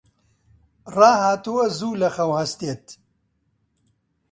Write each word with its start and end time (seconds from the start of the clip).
ڕاهاتووە 0.95 1.65
زوو 1.77 1.99
لە 2.01 2.09
خەو 2.15 2.31
هەستێت. 2.39 2.85